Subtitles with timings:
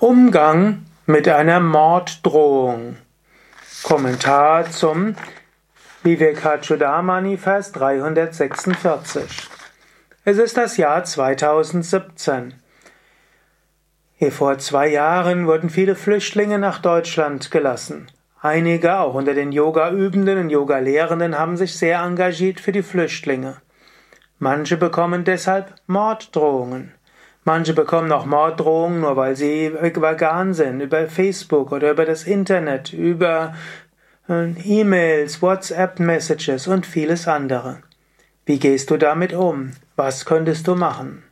[0.00, 2.98] Umgang mit einer Morddrohung.
[3.82, 5.16] Kommentar zum
[6.04, 9.48] Vivekachudamani Vers 346.
[10.24, 12.54] Es ist das Jahr 2017.
[14.14, 18.06] Hier vor zwei Jahren wurden viele Flüchtlinge nach Deutschland gelassen.
[18.40, 23.56] Einige, auch unter den Yoga-Übenden und Yoga-Lehrenden, haben sich sehr engagiert für die Flüchtlinge.
[24.38, 26.94] Manche bekommen deshalb Morddrohungen.
[27.44, 32.92] Manche bekommen auch Morddrohungen, nur weil sie vegan sind, über Facebook oder über das Internet,
[32.92, 33.54] über
[34.28, 37.78] äh, E-Mails, WhatsApp-Messages und vieles andere.
[38.44, 39.72] Wie gehst du damit um?
[39.96, 41.22] Was könntest du machen?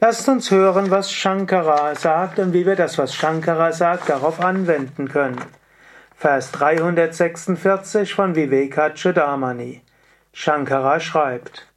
[0.00, 5.08] Lasst uns hören, was Shankara sagt und wie wir das, was Shankara sagt, darauf anwenden
[5.08, 5.40] können.
[6.16, 9.82] Vers 346 von Vivekachudamani.
[10.32, 11.71] Shankara schreibt,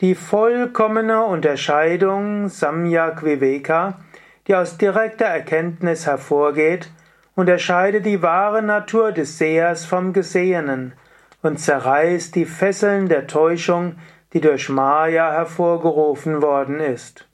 [0.00, 3.98] die vollkommene Unterscheidung Samyak Viveka,
[4.46, 6.90] die aus direkter Erkenntnis hervorgeht,
[7.34, 10.94] unterscheidet die wahre Natur des Sehers vom Gesehenen
[11.42, 13.96] und zerreißt die Fesseln der Täuschung,
[14.32, 17.26] die durch Maya hervorgerufen worden ist.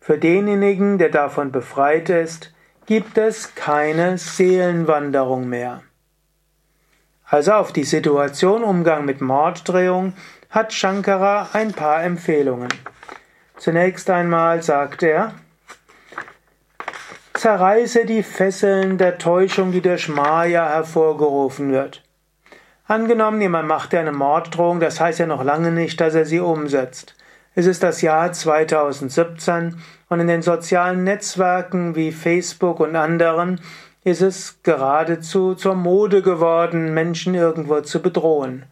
[0.00, 2.52] Für denjenigen, der davon befreit ist,
[2.86, 5.82] gibt es keine Seelenwanderung mehr.
[7.24, 10.14] Also auf die Situation Umgang mit Morddrehung
[10.50, 12.68] hat Shankara ein paar Empfehlungen.
[13.56, 15.34] Zunächst einmal sagt er,
[17.34, 22.02] zerreiße die Fesseln der Täuschung, die durch Maya hervorgerufen wird.
[22.86, 26.40] Angenommen, jemand macht dir eine Morddrohung, das heißt ja noch lange nicht, dass er sie
[26.40, 27.14] umsetzt.
[27.54, 29.76] Es ist das Jahr 2017
[30.08, 33.60] und in den sozialen Netzwerken wie Facebook und anderen
[34.02, 38.64] ist es geradezu zur Mode geworden, Menschen irgendwo zu bedrohen.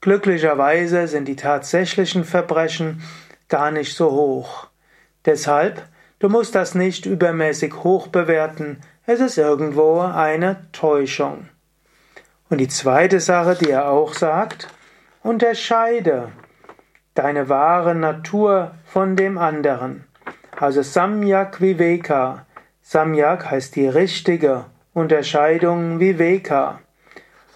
[0.00, 3.02] Glücklicherweise sind die tatsächlichen Verbrechen
[3.48, 4.68] gar nicht so hoch.
[5.26, 5.82] Deshalb,
[6.18, 11.48] du musst das nicht übermäßig hoch bewerten, es ist irgendwo eine Täuschung.
[12.48, 14.68] Und die zweite Sache, die er auch sagt,
[15.22, 16.32] unterscheide
[17.14, 20.04] deine wahre Natur von dem anderen.
[20.58, 22.46] Also Samyak Viveka.
[22.82, 26.80] Samyak heißt die richtige Unterscheidung Viveka.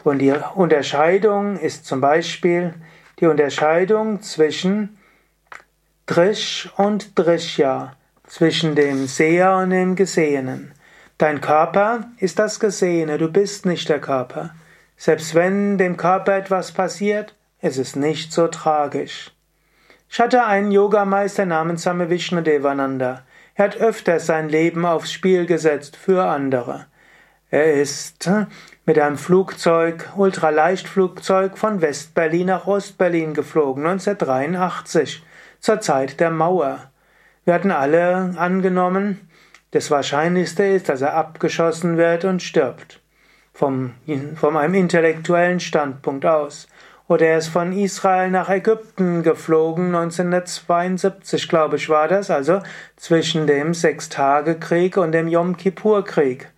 [0.04, 2.75] Und die Unterscheidung ist zum Beispiel
[3.19, 4.98] die Unterscheidung zwischen
[6.06, 10.72] Drish und Drishya, zwischen dem Seher und dem Gesehenen.
[11.16, 14.54] Dein Körper ist das Gesehene, du bist nicht der Körper.
[14.97, 19.32] Selbst wenn dem Körper etwas passiert, ist es nicht so tragisch.
[20.10, 23.22] Ich hatte einen Yogameister namens Same Vishnudevananda.
[23.54, 26.86] Er hat öfters sein Leben aufs Spiel gesetzt für andere.
[27.54, 28.28] Er ist
[28.84, 35.25] mit einem Flugzeug, Ultraleichtflugzeug von Westberlin nach Ostberlin geflogen, 1983,
[35.60, 36.91] zur Zeit der Mauer.
[37.44, 39.28] Wir hatten alle angenommen,
[39.70, 42.98] das Wahrscheinlichste ist, dass er abgeschossen wird und stirbt.
[43.53, 43.94] Vom,
[44.34, 46.66] von einem intellektuellen Standpunkt aus.
[47.06, 52.62] Oder er ist von Israel nach Ägypten geflogen, 1972, glaube ich, war das, also
[52.97, 56.50] zwischen dem Sechstagekrieg und dem Yom Kippur-Krieg.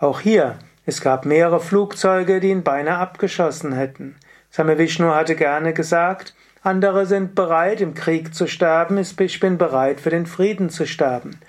[0.00, 4.16] Auch hier, es gab mehrere Flugzeuge, die ihn beinahe abgeschossen hätten.
[4.50, 10.00] Same Vishnu hatte gerne gesagt, andere sind bereit, im Krieg zu sterben, ich bin bereit,
[10.00, 11.40] für den Frieden zu sterben.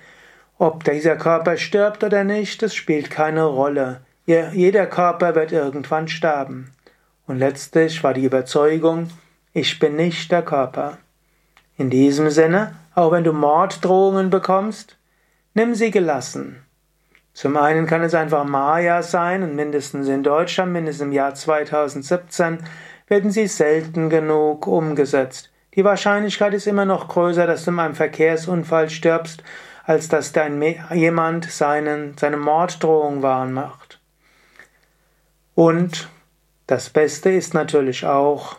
[0.57, 4.01] Ob dieser Körper stirbt oder nicht, das spielt keine Rolle.
[4.25, 6.71] Jeder Körper wird irgendwann sterben.
[7.27, 9.09] Und letztlich war die Überzeugung,
[9.53, 10.97] ich bin nicht der Körper.
[11.77, 14.97] In diesem Sinne, auch wenn du Morddrohungen bekommst,
[15.53, 16.63] nimm sie gelassen.
[17.39, 22.57] Zum einen kann es einfach Maya sein und mindestens in Deutschland, mindestens im Jahr 2017,
[23.07, 25.49] werden sie selten genug umgesetzt.
[25.73, 29.41] Die Wahrscheinlichkeit ist immer noch größer, dass du in einem Verkehrsunfall stirbst,
[29.85, 30.61] als dass dein
[30.91, 34.01] jemand seinen, seine Morddrohung wahren macht.
[35.55, 36.09] Und
[36.67, 38.57] das Beste ist natürlich auch,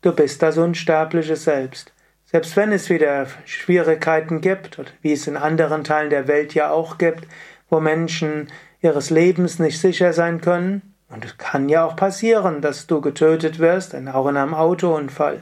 [0.00, 1.92] du bist das unsterbliche Selbst.
[2.24, 6.96] Selbst wenn es wieder Schwierigkeiten gibt, wie es in anderen Teilen der Welt ja auch
[6.96, 7.26] gibt,
[7.72, 8.48] wo Menschen
[8.82, 10.94] ihres Lebens nicht sicher sein können.
[11.08, 15.40] Und es kann ja auch passieren, dass du getötet wirst, auch in einem Autounfall.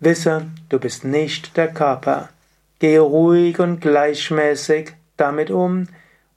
[0.00, 2.30] Wisse, du bist nicht der Körper.
[2.78, 5.88] Gehe ruhig und gleichmäßig damit um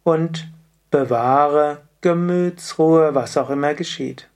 [0.03, 0.51] und
[0.89, 4.27] bewahre Gemütsruhe, was auch immer geschieht.